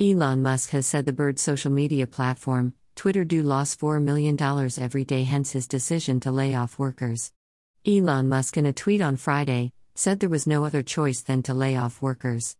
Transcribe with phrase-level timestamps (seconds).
[0.00, 4.36] Elon Musk has said the Bird social media platform, Twitter, do lost $4 million
[4.76, 7.30] every day, hence his decision to lay off workers.
[7.86, 11.54] Elon Musk, in a tweet on Friday, said there was no other choice than to
[11.54, 12.56] lay off workers.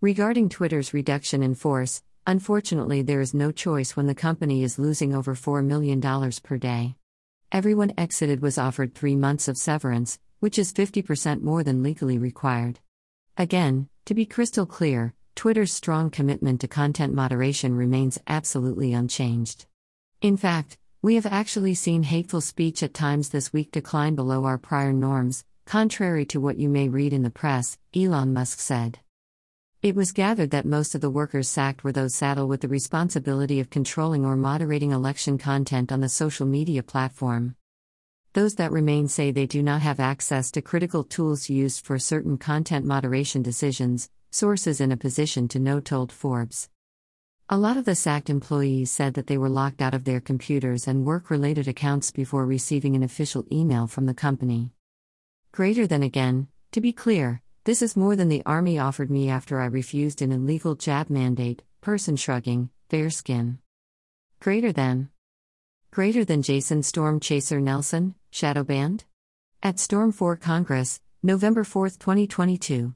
[0.00, 5.12] Regarding Twitter's reduction in force, unfortunately, there is no choice when the company is losing
[5.12, 6.00] over $4 million
[6.44, 6.94] per day.
[7.50, 12.78] Everyone exited was offered three months of severance, which is 50% more than legally required.
[13.36, 19.66] Again, to be crystal clear, Twitter's strong commitment to content moderation remains absolutely unchanged.
[20.22, 24.56] In fact, we have actually seen hateful speech at times this week decline below our
[24.56, 28.98] prior norms, contrary to what you may read in the press, Elon Musk said.
[29.82, 33.60] It was gathered that most of the workers sacked were those saddled with the responsibility
[33.60, 37.56] of controlling or moderating election content on the social media platform.
[38.36, 42.36] Those that remain say they do not have access to critical tools used for certain
[42.36, 46.68] content moderation decisions, sources in a position to know told Forbes.
[47.48, 50.86] A lot of the sacked employees said that they were locked out of their computers
[50.86, 54.70] and work related accounts before receiving an official email from the company.
[55.50, 59.62] Greater than again, to be clear, this is more than the Army offered me after
[59.62, 63.60] I refused an illegal jab mandate, person shrugging, fair skin.
[64.40, 65.08] Greater than.
[65.96, 69.04] Greater than Jason Storm Chaser Nelson, Shadow Band?
[69.62, 72.92] At Storm 4 Congress, November 4, 2022.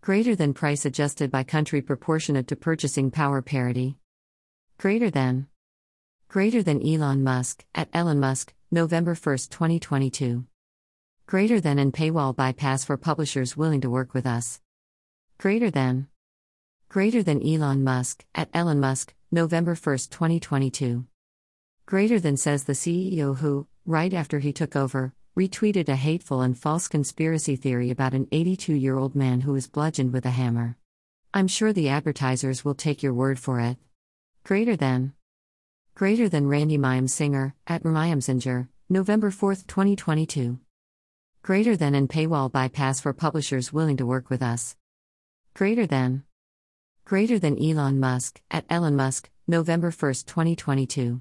[0.00, 3.96] Greater than price adjusted by country proportionate to purchasing power parity.
[4.78, 5.48] Greater than.
[6.28, 10.44] Greater than Elon Musk, at Elon Musk, November 1, 2022.
[11.26, 14.60] Greater than and paywall bypass for publishers willing to work with us.
[15.38, 16.06] Greater than.
[16.88, 21.04] Greater than Elon Musk, at Elon Musk, November 1, 2022.
[21.92, 26.56] Greater than says the CEO who, right after he took over, retweeted a hateful and
[26.56, 30.78] false conspiracy theory about an 82 year old man who was bludgeoned with a hammer.
[31.34, 33.76] I'm sure the advertisers will take your word for it.
[34.42, 35.12] Greater than.
[35.94, 40.58] Greater than Randy Mayem Singer, at Mayemsinger, November 4, 2022.
[41.42, 44.76] Greater than and paywall bypass for publishers willing to work with us.
[45.52, 46.24] Greater than.
[47.04, 51.20] Greater than Elon Musk, at Elon Musk, November 1, 2022.